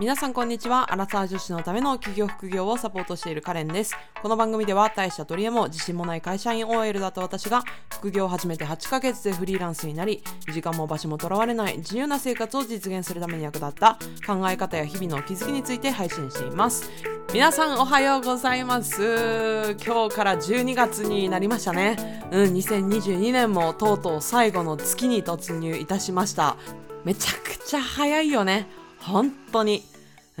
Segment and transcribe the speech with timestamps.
[0.00, 0.94] 皆さんこんにちは。
[0.94, 3.94] アラサー女子のための企業副業をサポートしているカレンです。
[4.22, 7.62] この番組では大した取り柄も自信もない会社員 OL だった私が
[7.92, 10.24] 副業を始めて8ヶ月でフリーランスになり、
[10.54, 16.90] 時間も場所もとらわれない自由な生活を実現するために役立った考え方や日々の気づきについて配信しています。
[17.34, 19.76] 皆さんおはようございます。
[19.84, 22.26] 今日から12月になりましたね。
[22.32, 26.56] うん、2022年もとうとう最後の月に突入いたしました。
[27.04, 28.66] めちゃくちゃ早いよね。
[29.00, 29.89] 本当に。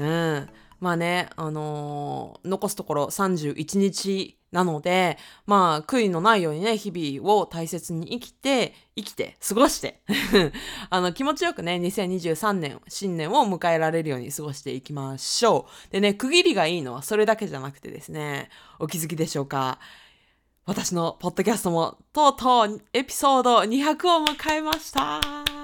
[0.00, 0.48] うん。
[0.80, 10.02] まあね、あのー残すところ31日なので、まあ、悔いのないようにね、日々を大切に生きて、生きて、過ごして、
[10.90, 15.92] あの、気持ちよくね、2023年、新年を迎えられるように過ごしていきましょう。
[15.92, 19.78] でね、区切りがいいのはそれだけじゃなくてですね、お気づきでしょうか？
[20.66, 25.59] 私のポッドキャストも、とうとうエピソード200を迎えました。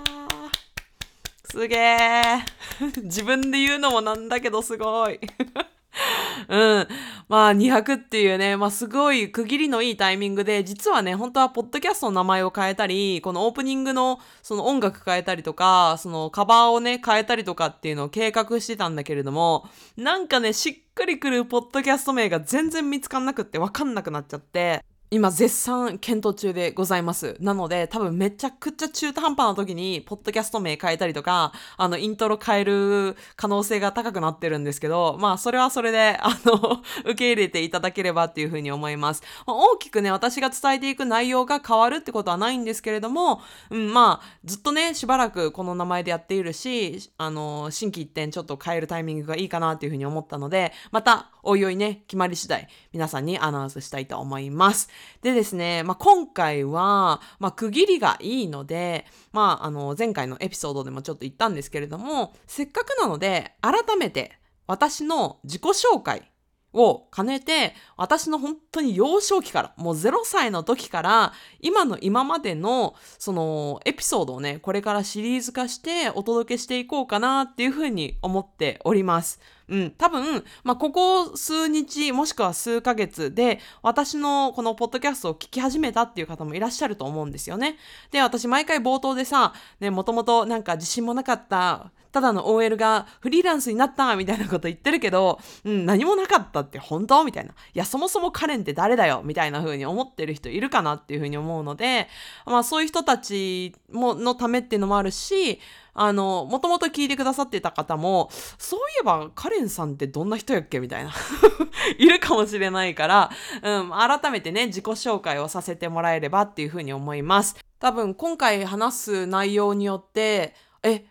[1.57, 2.21] すげえ。
[3.05, 5.19] 自分で言うのもなんだけどすごい。
[6.49, 6.89] うん。
[7.31, 19.67] まあ200っていうね、まあすごい区切りのいいタイミングで、実はね、本当はポッドキャストの名前を変えたり、このオープニングのその音楽変えたりとか、そのカバーをね、変えたりとかっていうのを計画してたんだけれども、
[19.97, 27.37] なんかね、しっくりくるポッドキャスト名が全然見つかんなくってわかんなくなっちゃって、今絶賛検討中でございます。
[27.39, 39.23] なので多分めちゃくちゃ中途半端な時にポッドキャスト名変えたりとか、あのイントロ変える可能性が高くなってるんですけど、まあそれはそれで、 あの、受け入れていただければっていうふうに思います。
[39.47, 54.89] まあ大きくね、私が伝えていく内容が変わるってことはないんですけれども、うん、まあずっとね、しばらくこの名前でやっているし、あの、新規一点ちょっと変えるタイミングがいいかなっていうふうに思ったので、またおいおいね、決まり次第皆さんにアナウンスしたいと思います。
[55.23, 66.31] でですね、まあ、今回は、まあ、区切りがいいので、まあ、あの、前回のエピソードでもちょっと言ったんですけれども、せっかくなので、改めて私の自己紹介
[66.73, 79.41] を兼ねて、私の本当に幼少期から、もう0歳の時から、今の今までの、その、エピソードをね、これからシリーズ化してお届けしていこうかなっていうふうに思っております。
[79.69, 87.77] うん、多分、まあ、ここ数日、もしくは数ヶ月で、私のこのポッドキャストを聞き始めたっていう方もいらっしゃると思うんですよね。
[88.11, 97.25] で、私毎回冒頭でさ、ね、もともとなんか自信もなかった、ただの OL がフリーランスになったみたいなこと言ってるけど、うん、何もなかったって本当？
[97.25, 97.51] みたいな。
[97.51, 99.21] いや、そもそもカレンって誰だよ？
[99.23, 102.09] みたいな風に思ってる人いるかなっていう風に思うので、
[102.47, 105.61] まあそういう人たちものためっていうのもあるし、
[105.97, 111.13] あの、もともと聞いてくださってた方も、そういえばカレンさんってどんな人やっけみたいな。
[111.99, 113.31] いるかもしれないから、
[113.63, 117.57] うん、改めてね、自己紹介をさせてもらえればっていうふうに思います。
[117.79, 121.07] 多分今回話す内容によって、え、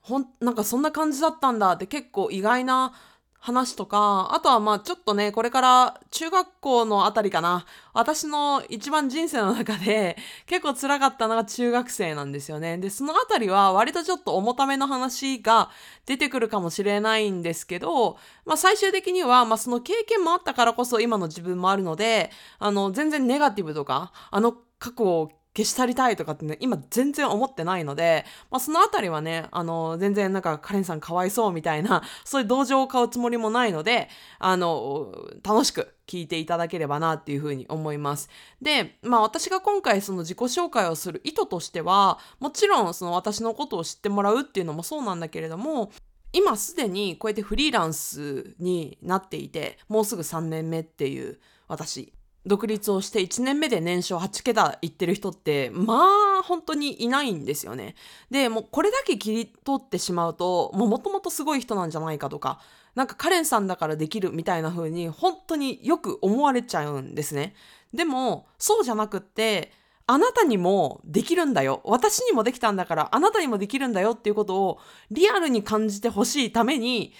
[0.00, 2.92] ほん、なんかそんな感じだったんだって結構意外な
[3.40, 7.66] 話とか、あとはまあちょっとね、これから中学校のあたりかな。
[7.94, 10.16] 私の一番人生の中で
[10.46, 12.78] 結構辛かったのが中学生なんですよね。
[12.78, 15.70] で、そのあたりは割とちょっと重ための話が
[16.06, 34.08] 出てくるかもしれないんですけど、まあ最終的には、まあその経験もあったからこそ今の自分もあるので、あの、全然ネガティブとか、あの過去を消し去りたいとかってね、今全然思ってないので、まあそのあたりはね、あの、全然なんかカレンさんかわいそうみたいな、 そういう同情を買うつもりもないので、
[34.38, 38.28] あの、楽しく聞いていただければなっていうふうに思います。
[38.62, 45.90] で、まあ私が今回その自己紹介をする意図としては、もちろんその私のことを知ってもらうっていうのもそうなんだけれども、
[46.32, 52.12] 今すでにこうやってフリーランスになっていて、もうすぐ3年目っていう私、
[52.48, 55.94] 独立をして1年目で年商8桁いってる人って、ま
[56.40, 57.94] あ本当にいないんですよね。
[58.30, 62.60] で、もうこれだけ切り取ってしまうと、もうもともとすごい人なんじゃないかとか、
[62.94, 67.54] なんかカレンさんだからできるみたいな風に本当によく思われちゃうんですね。
[67.94, 69.70] でも、そうじゃなくって、
[70.10, 71.82] あなたにもできるんだよ。
[71.84, 74.78] 私にもできたんだから、あなたにもできるんだよっていうことを
[75.10, 77.12] リアルに感じてほしいために、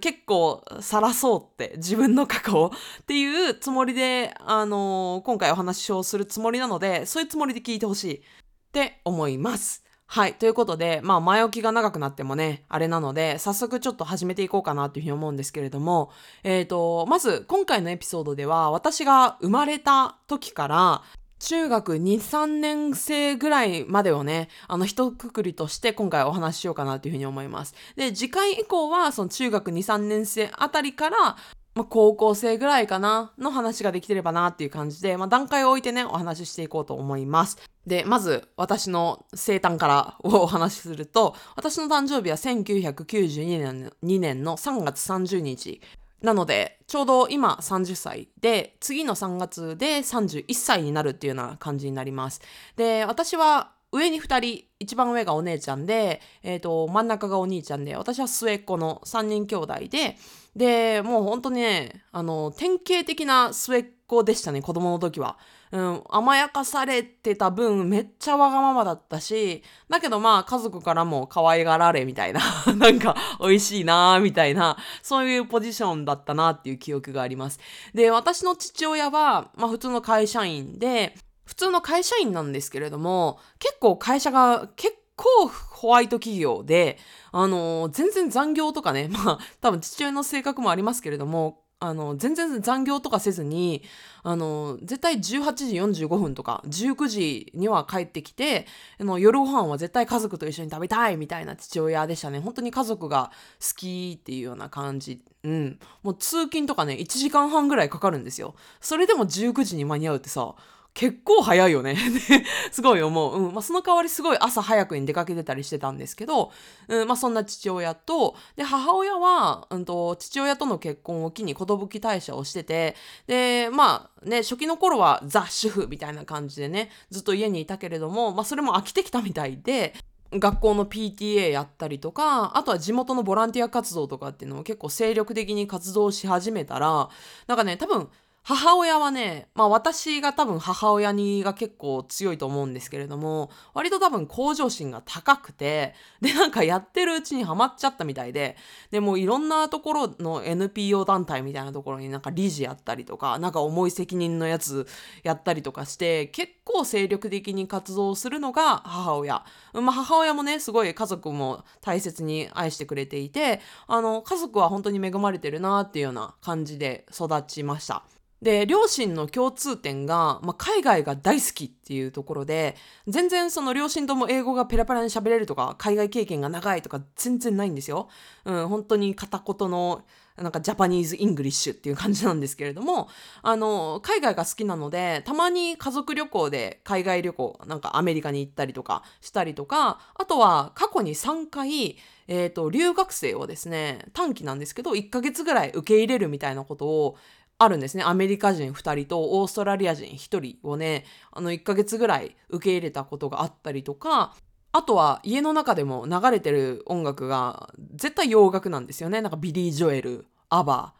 [0.00, 2.72] 結構晒そうって自分の過去を
[3.02, 8.22] っていうつもりで、あの今回お話をするつもりなので、そういうつもりで聞いてほしいっ
[8.70, 9.84] て思います。
[10.06, 10.34] はい。
[10.34, 16.12] ということで、まあ、前置きが長くなってもね、あれなので、早速ちょっと始めていこうかなっていうふうに思うんですけれども、
[16.44, 21.02] えっ、と、まず、今回のエピソードでは、私が生まれた時から、
[21.38, 27.74] 中学2、3年生ぐらいまでをね、あの、一括りとして今回お話ししようかなというふうに思います。
[27.94, 31.36] で、次回以降は、その中学2、3年生あたりから、
[31.76, 37.58] まあ、高校生ぐらいかなの話ができてればなっていう感じで、まあ、段階を置いてね、お話ししていこうと思います。
[37.86, 45.82] で、まず、私の生誕からをお話しすると、私の誕生日は1992年 ,2 年の3月30日。
[46.22, 52.40] なので、ちょうど今30歳で、次の3月で31歳になるっていうような感じになります。
[52.76, 60.16] で、私は上に2人、一番上がお姉ちゃんで、えっ、ー、と、真ん中がお兄ちゃんで、私は末っ子の3人兄弟で、
[60.54, 65.38] で、もう本当にね、あの、典型的な末っ子でしたね、子供の時は。
[65.72, 72.40] うん、甘やかされてた分、めっちゃわがままだったし、だけどまあ、家族からも可愛がられみたいな、
[72.76, 77.60] なんか、美味しいなーみたいな、そういうポジションだったなっていう記憶があります。
[77.94, 81.14] で、私の父親は、まあ普通の会社員で、
[81.44, 86.98] 普通の会社員なんですけれども、結構会社が結構ホワイト企業で、
[87.32, 93.82] あのー、全然残業とかね、 まあ、多分父親の性格もありますけれども、あの、全然残業とかせずに、
[94.22, 98.66] あの、絶対18時45分とか、19時には帰ってきて、
[98.98, 102.40] あの、夜ご飯は絶対家族と一緒に食べたいみたいな父親でしたね。
[102.40, 103.30] 本当に家族が
[103.60, 105.22] 好きっていうような感じ。
[105.44, 105.78] うん。
[106.02, 108.54] もう通勤とかね、1時間半ぐらいかかるんですよ。
[108.80, 110.54] それでも19時に間に合うってさ、
[110.96, 111.94] 結構早いよね
[112.72, 113.36] すごい思う。
[113.36, 113.52] うん。
[113.52, 116.50] まあ、その代わりすごい朝早くに出かけてたりしてたんですけど、
[116.88, 122.96] うん、まあ、そんな父親と、で、母親は、うんと、父親との結婚を機に寿退社をしてて、
[123.26, 129.92] で、まあ、ね、初期の頃はザ・主婦みたいな感じでね、ずっと家にいたけれども、まあ、それも飽きてきたみたいで、
[130.32, 137.10] 学校の PTA やったりとか、あとは地元のボランティア活動とかっていうのを結構精力的に活動し始めたら、
[137.46, 138.08] なんかね、多分、
[138.48, 148.56] 母親はね、まあ私が多分母親にが結構強いと思うんですけれども、割と多分向上心が高くて、でなんかやってるうちにハマっちゃったみたいで、
[148.92, 154.86] でもいろんなところの NPO 団体みたいなところになんか理事やったりとか、なんか重い責任のやつ
[155.24, 159.44] やったりとかして、結構精力的に活動するのが母親。
[159.72, 168.04] まあ母親もね、すごい家族も大切に愛してくれていて、あの、家族は本当に恵まれてるなっていうような感じで育ちました。
[168.42, 178.08] で、両親の共通点が、まあ、海外が大好きっていうところで、全然その両親とも英語がペラペラに喋れるとか、海外経験が長いとか全然ないんですよ。
[178.44, 180.04] うん、本当に片言の、
[180.36, 183.08] なんか Japanese English っていう感じなんですけれども、
[183.40, 191.96] あの、海外が好きなので、たまに家族旅行で海外旅行、なんかアメリカに行ったりとかしたりとか、あとは過去に3回、
[192.28, 197.16] え、ー、と、留学生をですね、短期なんですけど、1ヶ月ぐらい受け入れるみたいなことを
[197.58, 198.04] あるんですね。
[198.04, 204.34] アメリカ人2人とオーストラリア人1人をね、あの1ヶ月ぐらい受け入れたことがあったりとか、
[204.72, 209.22] あとは家の中でも流れてる音楽が絶対洋楽なんですよね。
[209.22, 210.92] なんかビリー・ジョエル、アバ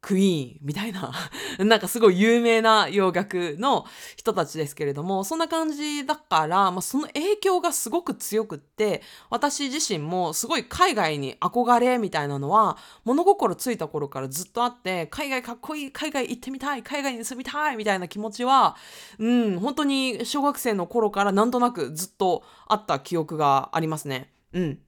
[0.00, 1.12] クイーンみたいな
[1.58, 3.84] なんかすごい有名な洋楽の
[4.16, 18.76] 人たちですけれども、そんな感じだから、まあ、その影響がすごく強くって、私自身もすごい海外に憧れみたいなのは、物心ついた頃からずっとあって、海外かっこいい、海外行ってみたい、海外に住みたいみたいな気持ちは、
[19.18, 24.32] うん、本当に小学生の頃からなんとなくずっとあった記憶がありますね。
[24.52, 24.78] うん。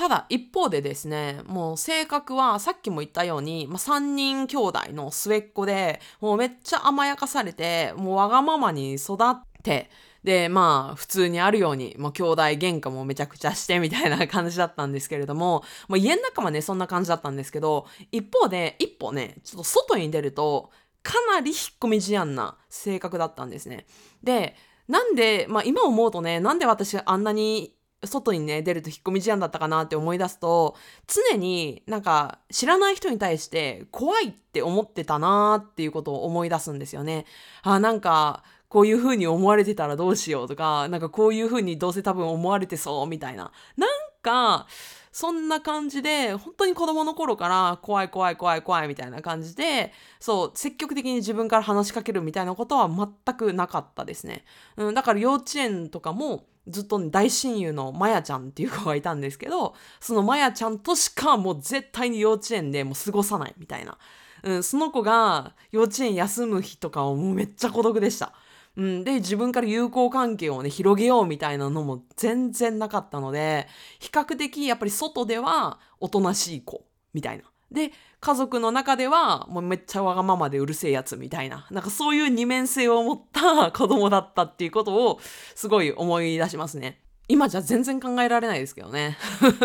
[0.00, 9.90] ただ一方でですね、もう性格はさっきも言ったように、まあ、3人兄弟の末っ子で、もうめっちゃ甘やかされて、もうわがままに育って、
[10.24, 20.70] で、まあ、普通にあるように、もう兄弟喧嘩もめちゃくちゃしてみたいな感じだったんですけれども、もう家の中はね、そんな感じだったんですけど、一方で、一歩ね、ちょっと外に出ると、
[21.02, 23.84] かなり引っ込み思案な性格だったんですね。
[24.22, 24.56] で、
[24.88, 30.76] なんで、まあ今思うとね、なんで私あんなに外にね、出ると引っ込み思案だったかなって思い出すと、
[31.06, 37.26] 常になんか知らない人に対して怖いって思ってたなーっていうことを思い出すんですよね。
[37.62, 43.50] あ、なんか、こういう風に思われてたらどうしようとか、なんかこういう風にどうせ多分思われてそうみたいな。
[43.76, 43.90] なん
[44.22, 44.68] か、
[45.12, 54.44] そんな感じで、本当に子供の頃から怖い怖い怖い怖いみたいな感じで、そう、積極的に自分から話しかけるみたいなことは全くなかったですね。
[54.76, 63.98] うん、だから幼稚園とかも、ずっとね大親友のまやちゃんっていう子がいたんですけど、そのまやちゃんとしかもう絶対に幼稚園でもう過ごさないみたいな。
[64.42, 68.32] うん、その子が幼稚園休む日とかはもうめっちゃ孤独でした。
[68.76, 73.66] うん、で、自分から友好関係をね、広げようみたいなのも全然なかったので、
[73.98, 77.44] 比較的やっぱり外ではおとなしい子みたいな。
[77.70, 85.20] で、家族の中ではもうめっちゃわがままでうるせえやつみたいな、なんかそういう二面性を持った 子供だったっていうことを
[85.54, 87.00] すごい思い出しますね。
[87.28, 89.16] 今じゃ全然考えられないですけどね。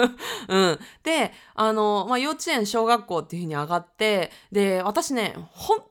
[0.47, 0.79] うん。
[1.01, 5.83] で、あの、まあ、幼稚園、小学校っていう風に上がって、で、私ね、本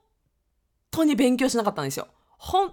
[0.92, 2.06] 当に勉強しなかったんですよ。
[2.38, 2.73] 本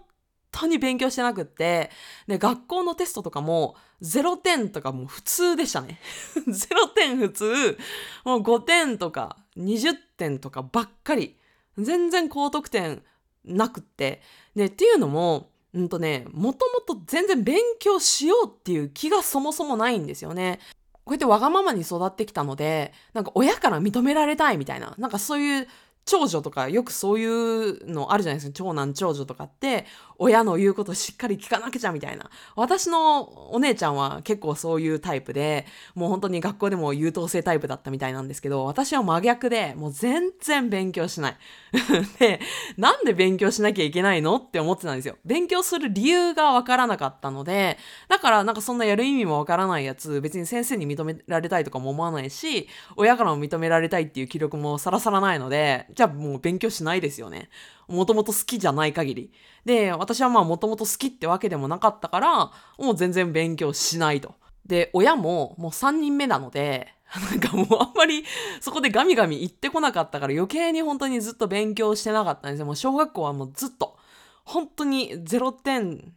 [0.52, 1.90] 当に勉強してなくって、
[2.28, 6.00] で、学校のテストとかも0点とかもう普通でしたね。
[6.48, 7.80] 0点普通、
[8.24, 11.38] もう5点とか20点とかばっかり。
[11.78, 13.02] 全然高得点
[13.46, 14.22] なくって。
[14.56, 20.60] で、っていうのも、うんとね、もともと全然勉強しようっていう気がそもそもないんですよね。
[21.06, 25.68] こうやってわがままに育ってきたので、なんか親から認められたいみたいな、なんかそういう
[26.06, 28.54] 長女とかよくそういうのあるじゃないですか。
[28.54, 29.86] 長男長女とかって
[30.18, 32.30] 親の言うことしっかり聞かなきゃみたいな。
[32.56, 35.66] 私のお姉ちゃんは結構そういうタイプで
[35.96, 41.38] もう本当に学校でも優等生タイプだったみたいなんですけど私は真逆でもう全然勉強しない。
[42.20, 42.40] で
[42.78, 45.18] なんで勉強しなきゃいけないのって思ってたんですよ。
[45.24, 47.78] 勉強する理由がわからなかったので
[48.10, 57.50] だからなんかそんなやる意味もわからないやつ別に先生に認められたいとかも思わないし親からも認められたいっていう記録もさらさらないのでじゃあもう勉強しないですよね。
[57.88, 59.32] もともと好きじゃない限り。
[59.66, 64.36] で、私はまあもともと好きってわけでもなかったから、もう全然勉強しないと。
[64.66, 66.94] で、親ももう3人目なので、
[67.30, 68.24] なんかもうあんまり
[68.62, 72.66] そこでガミガミ言ってこなかったから余計に本当にずっと勉強してなかったんですよ。
[72.66, 73.98] もう小学校はもうずっと、
[74.46, 76.14] 本当に0点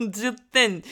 [0.00, 0.82] 10点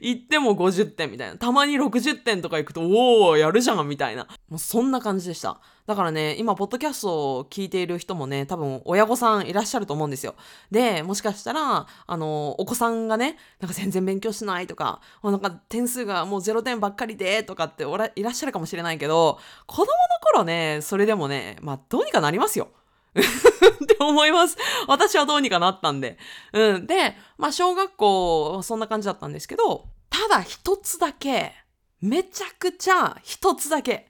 [0.00, 1.36] いっても50点みたいな。
[1.36, 4.26] たまに60点とかいくと、おー、やるじゃんみたいな。
[4.48, 5.60] もうそんな感じでした。
[5.86, 10.34] だからね、今、ポッドキャストを聞いている人もね、多分、親御さんいらっしゃると思うんですよ。
[10.70, 19.88] で、もしかしたら、あの、お子さんがね、なんか全然勉強しないとか、もうなんか点数がもう0点ばっかりで、とかっておらいらっしゃるかもしれないけど、子供の
[20.20, 22.68] 頃ね、それでもね、まあ、どうにかなりますよ。
[23.14, 24.56] って思います。
[24.86, 26.18] 私はどうにかなったんで。
[26.52, 26.86] うん。
[26.86, 31.52] で、まあ、小学校は、そんな感じだったんですけど、ただ一つだけ、
[32.00, 34.08] めちゃくちゃ一つだけ、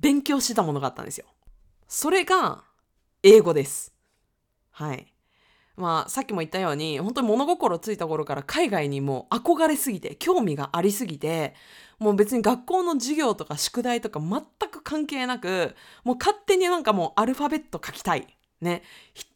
[0.00, 1.26] 勉強してたものがあったんですよ。
[1.88, 2.62] それが、
[3.22, 3.92] 英語です。
[4.70, 5.12] はい。
[5.78, 11.54] まあ、さっきも言ったように、本当に物心ついた頃から海外にも憧れすぎて、興味がありすぎて、
[12.00, 18.26] もう別に学校の授業とか宿題とか全く関係なく、もう勝手になんかもうアルファベット書きたい。
[18.60, 18.82] ね。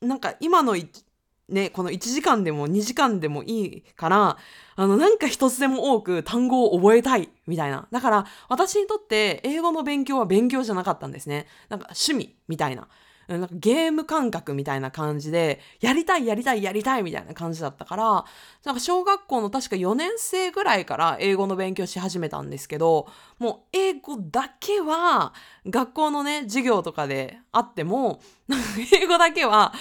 [0.01, 0.77] なんか今の
[1.49, 4.37] ね、この1時間でも2時間でもいいから、
[4.75, 7.87] あの、なんか一つでも多く単語を覚えたい、みたいな。
[7.91, 11.47] だから、私にとって英語の勉強は勉強じゃなかったんですね。
[11.69, 12.89] なんか趣味、みたいな。
[13.39, 18.25] なんかゲーム感覚みたいな感じで、やりたい、やりたい、やりたいみたいな感じだったから、
[18.65, 23.07] なんか小学校の確か4年生ぐらいから英語の勉強し始めたんですけど、
[23.39, 25.33] もう英語だけは、
[25.67, 28.21] 学校のね、授業とかであっても、
[28.93, 29.73] 英語だけは、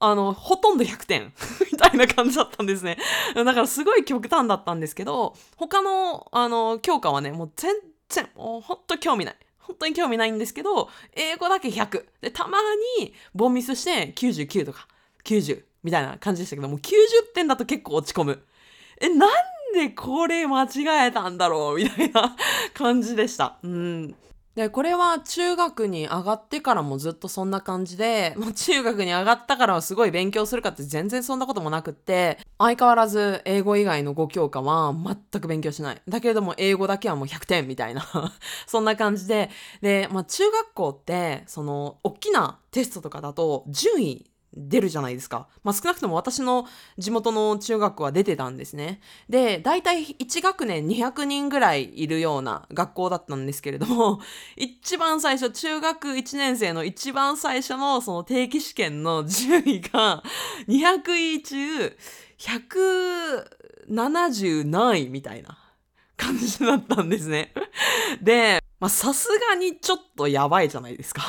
[0.00, 1.32] あの、ほとんど100点
[1.72, 2.98] みたいな感じだったんですね。
[3.34, 7.74] だからすごい極端だったんですけど、他の、あの、教科はね、もう全
[8.08, 9.36] 然、もうほんと興味ない。
[9.66, 12.04] 本当に興味ないんですけど、英語だけ100。
[12.20, 12.58] で、たま
[12.98, 14.86] に、ボンミスして99とか、
[15.24, 16.90] 90みたいな感じでしたけど、もう90
[17.34, 18.42] 点だと結構落ち込む。
[19.00, 19.30] え、なん
[19.74, 21.76] でこれ間違えたんだろう？
[21.76, 22.36] みたいな
[22.74, 23.58] 感じでした。
[23.62, 24.14] うん。
[24.54, 36.02] で、これは中学に上がってからもずっとそんな感じで、 もう中学に上がったからはすごい勉強するかって全然そんなこともなくって、相変わらず英語以外の5教科は全く勉強しない。
[36.08, 38.04] だけれども英語だけはもう100点みたいな
[38.68, 39.50] そんな感じで、
[39.82, 45.48] で、まあ中学校って、その、大きなテストとかだと順位出るじゃないですか。
[45.62, 49.00] まあ、少なくとも私の地元の中学校は出てたんですね。
[49.28, 54.20] で、大体1学年200人ぐらいいるような学校だったんですけれども、
[54.56, 60.22] 一番最初、中学1年生の一番最初のその定期試験の順位が
[60.68, 61.96] 200位中
[62.38, 65.58] 170何位みたいな
[66.16, 67.52] 感じだったんですね。
[68.20, 71.22] で、ま、さすがにちょっとやばいじゃないですか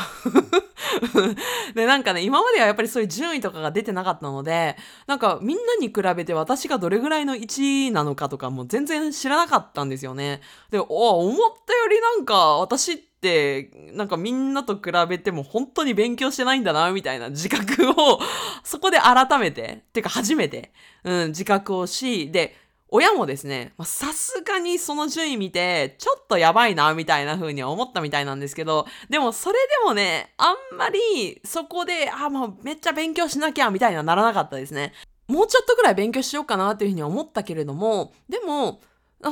[1.73, 4.75] で、なんかね、今まではやっぱりそういう順位とかが出てなかったので、
[5.07, 10.41] なんかみんなに比べて私がどれぐらいの1位なのかとかも全然知らなかったんですよね。
[10.69, 18.19] で、お思ったよりなんか私って、なんかみんなと比べても本当に勉強してないんだな、みたいな自覚を
[18.63, 20.73] そこで改めて、っていうか初めて、
[21.03, 22.55] うん、自覚をし、で、
[22.95, 34.93] 親もですね、さすがにその順位見て、ちょっとやばいな、みたいな風に思ったみたいなんですけど、でもそれでもね、あんまりそこで、あ、もうめっちゃ勉強しなきゃ、みたいにはならなかったですね。
[35.27, 38.79] もうちょっとぐらい勉強しようかなっていうふうに思ったけれども、でも、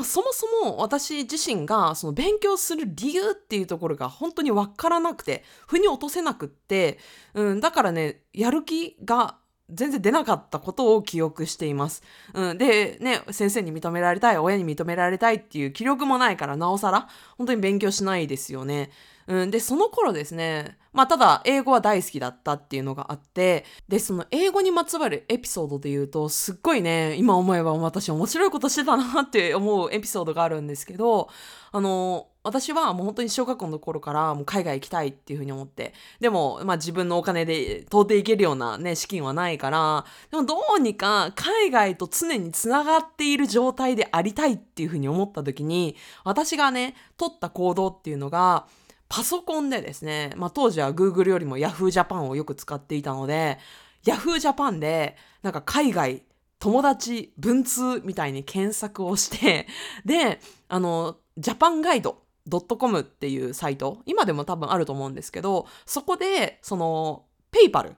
[0.04, 6.98] そもそも私自身がその勉強する理由っていうところが本当にわからなくて、腑に落とせなくって、
[7.34, 9.38] うん、だからね、やる気が
[9.70, 12.04] 全然出なかったことを記憶しています。
[12.34, 18.92] うん、で、ね、先生に認められたい、親に認められたいっていう気力もないから、なおさら、本当に勉強しないですよね。
[19.28, 31.30] うん、で、その頃ですね、まあ、ただ、英語は大好きだったっていうのがあって、で、その英語にまつわるエピソードで言うと、すっごいね、今思えば私面白いことしてたなって思うエピソードがあるんですけど、
[31.72, 48.68] あの、私はもう本当に小学校の頃からもう海外行きたいっていうふうに思って、でも、まあ自分のお金で到底行けるようなね、資金はないから、でもどうにか海外と常につながっている状態でありたいっていうふうに思った時に、私がね、取った行動っていうのが、
[49.08, 53.60] パソコンでですね、まあ当時は Google よりも Yahoo Japan をよく使っていたので、
[54.06, 56.24] Yahoo Japan でなんか海外
[56.60, 59.68] 友達文通みたいに検索をして
[60.06, 67.96] であのジャパンガイド .com っていうサイト今でも多分あると思うんですけどそこでその pen pal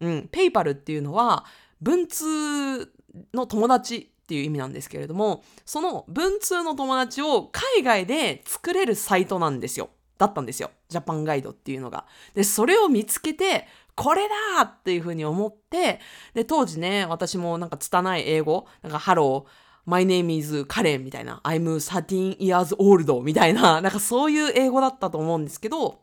[0.00, 1.44] うん pen pal っていうのは
[1.80, 2.92] 文通
[3.34, 10.70] の友達っていう意味なんですけれどもその文通の友達を海外で作れるサイトなんですよだったんですよ。
[10.90, 12.04] ジャパンガイドっていうのが。
[12.34, 15.98] で、それを見つけて、これだっていうふうに思って、
[16.34, 19.50] で、当時ね、私もなんか拙い英語、なんか hello、
[19.86, 26.00] My name is Karen みたいな、I'm 13 years old みたいな、 なんかそういう英語だったと思うんですけど、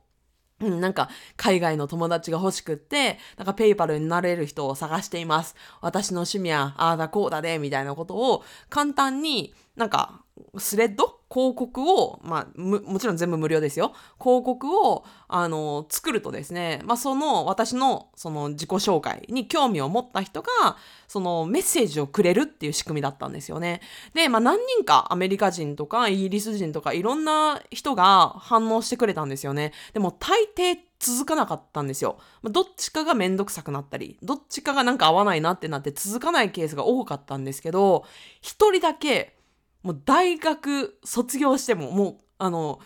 [0.59, 5.55] うん、なんか海外の友達が欲しくって、なんかペイパルになれる人を探しています。
[5.81, 10.23] 私の趣味はああだこうだで、みたいなことを簡単になんか
[10.57, 11.17] スレッド？
[11.29, 13.91] 広告を、まあ、もちろん全部無料ですよ。
[14.17, 20.77] 広告を、あの、作るとですね、まあ、その、私の、その、自己紹介に興味を持った人が、
[21.09, 23.81] その、メッセージをくれるっていう仕組みだったんですよね。
[24.13, 29.73] で、まあ、何人かアメリカ人とか、イギリス人とか、いろんな人が反応してくれたんですよね。
[29.93, 32.17] でも、大抵、続かなかったんですよ。
[32.43, 38.05] どっちかがめんどくさくなったり、どっちかがなんか合わないなってなって続かないケースが多かったんですけど、
[38.41, 39.36] 一人だけ
[39.87, 42.79] もう大学卒業しても、もう、あの、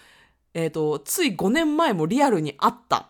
[0.54, 3.08] えっ、ー、と、つい5年前もリアルに会ったっ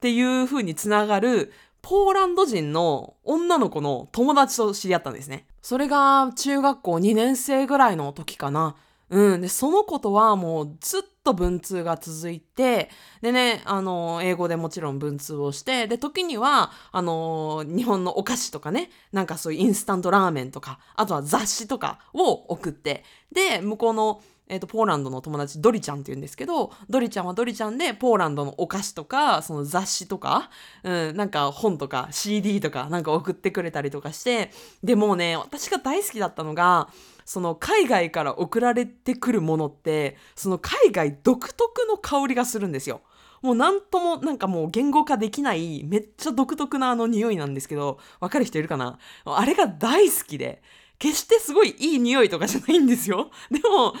[0.00, 1.52] ていう風につながる、
[1.82, 5.46] ポーランド人の女の子の友達と知り合ったんですね。
[5.60, 8.74] それが中学校2年生ぐらいの時かな。
[9.08, 9.40] うん。
[9.40, 12.90] で、その子とはもうずっと文通が続いて、
[13.22, 30.50] でね、あの、英語でもちろん文通をして、で、時には、あの、日本のお菓子とかね、なんかそういうインスタントラーメンとか、あとは雑誌とかを送って、で、向こうの、えっ、ー、と、ポーランドの友達、ドリちゃんって言うんですけど、ドリちゃんはドリちゃんで、ポーランドのお菓子とか、その雑誌とか、
[30.84, 34.52] うん、なんか本とか CD とかなんか送ってくれたりとかして、
[34.84, 36.88] でもうね、私が大好きだったのが、
[37.26, 43.02] その海外から送られてくるものって、その海外独特の香りがするんですよ。
[43.42, 48.98] もうなんともなんかもう言語化できないめっちゃ独特なあの匂いなんですけど、わかる人いるかな？
[49.26, 50.62] あれが大好きで、
[50.98, 53.30] 決してすごいいい匂いとかじゃないんですよ。
[53.50, 53.92] でも、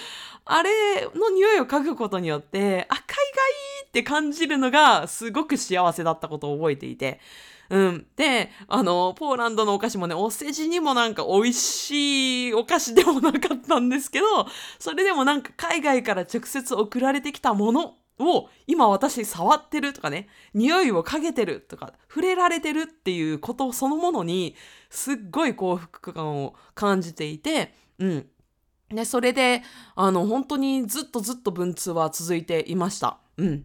[0.44, 3.06] あれの匂いを嗅ぐことによって、あ、海外
[3.88, 7.20] って感じるのがすごく幸せだったことを覚えていて、
[7.70, 8.06] うん。
[8.16, 14.26] で、あの、ポーランドのお菓子もね、お世辞にもなんか美味しいお菓子でもなかったんですけど、
[14.78, 24.54] それでもなんか海外から直接送られてきたものを今私触ってるとかね、匂いを嗅げてるとか、触れられてるっていうことそのものに、
[24.90, 28.26] すっごい幸福感を感じていて、うん。
[28.88, 29.62] で、それで、
[29.96, 33.18] あの、本当にずっとずっと文通は続いていました。
[33.36, 33.64] うん。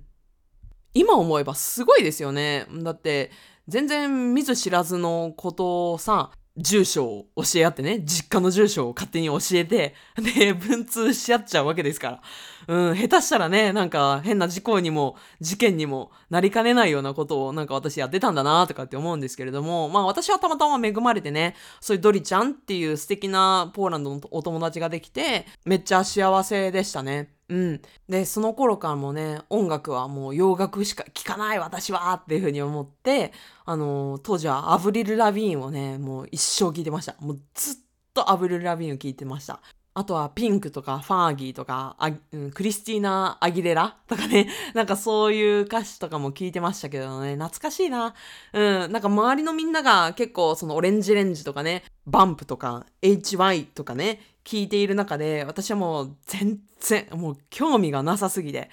[0.94, 2.66] 今思えばすごいですよね。
[2.82, 3.32] だって、
[3.68, 12.22] 全然見ず知らずのことをさ、住所を教え合ってね、実家の住所を勝手に教えて、で、文通し合っちゃうわけですから。
[12.68, 27.34] うん、下手したらね、なんか変な事故にも事件にもなりかねないようなことをなんか私やってたんだなとかって思うんですけれども、まあ私はたまたま恵まれてね、そういうドリちゃんっていう素敵なポーランドのお友達ができて、めっちゃ幸せでしたね。
[27.52, 27.82] うん。
[28.08, 33.34] で、その頃からもね、音楽はもう洋楽しか聴かない私はっていうふうに思って、
[33.66, 37.16] あのー、当時はアブリル・ラビーンをね、もう一生聴いてました。
[37.20, 37.76] もうずっ
[38.14, 39.60] とアブリル・ラビーンを聴いてました。
[39.94, 48.14] あとはピンクとかファーギーとか、あうん、クリスティーナ・アギレラ とかね、 なんかそういう歌詞とかも聞いてましたけどね、懐かしいな。
[48.54, 58.70] うん、なんか周りのみんなが結構そのオレンジレンジとかね、バンプとか HY とかね、聞いている中で、私はもう全然、もう興味がなさすぎて。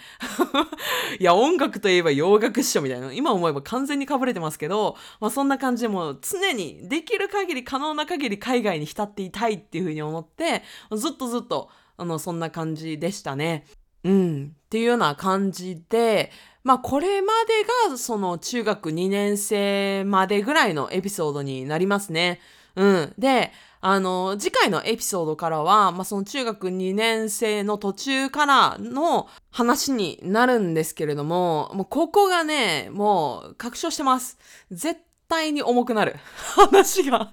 [1.21, 3.13] いや、音楽といえば洋楽っしょみたいな。
[3.13, 13.67] 今思えば完全にかぶれてますけど、まあそんな感じでもう常にできる限り可能な限り海外に浸っていたいっていうふうに思って、ずっとずっと、あの、そんな感じでしたね。
[14.05, 14.57] うん。
[14.67, 16.31] っていうような感じで、
[16.65, 22.41] まあこれまでがその中学2年生までぐらいのエピソードになりますね。
[22.79, 23.15] うん。
[23.19, 34.39] で、あの、次回のエピソードからは、まあ、その中学2年生の途中からの話になるんですけれども、もうここがね、もう確証してます。
[34.71, 36.17] 絶対に重くなる。
[36.57, 37.31] 話が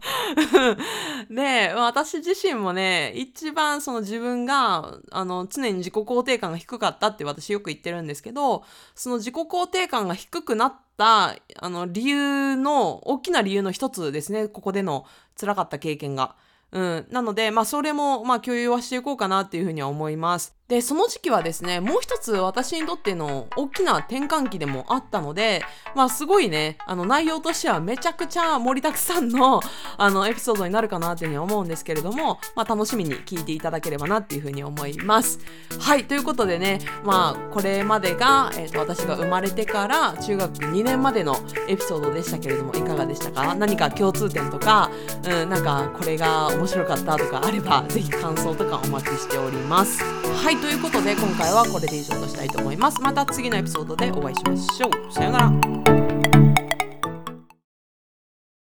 [1.30, 15.06] で、私自身もね、一番その自分が、あの、常に自己肯定感が低かったって私よく言ってるんですけど、その自己肯定感が低くなった、あの、理由の、大きな理由の一つですね、ここでの
[15.40, 16.36] 辛かった経験が。
[16.72, 17.08] うん。
[17.10, 20.55] なので、まあ、それも、まあ、共有はしていこうかなっていうふうには思います。
[20.68, 25.62] で、その時期はですね、もう一つ私にとっての大きな転換期でもあったので、
[25.94, 29.60] まあすごいね、あの内容としてはめちゃくちゃ盛りだくさんの
[29.98, 35.38] あのエピソードになるかなっていうふうに思うんですけれども、まあ楽しみに聞いていただければなっていうふうに思います。
[35.80, 41.36] はい、ということでね、まあこれまでが、えーと、私が生まれてから中学2年までの
[41.68, 43.54] エピソードでしたけれども、いかがでしたか？
[43.54, 44.90] 何か共通点とか、
[45.26, 50.55] うん、なんかこれが面白かったとかあれば、ぜひ感想とかお待ちしておりますはい。
[50.56, 53.02] はい、ということで今回はこれで以上としたいと思います。
[53.02, 55.14] また次のエピソードでお会いしましょう。
[55.14, 55.95] さようなら。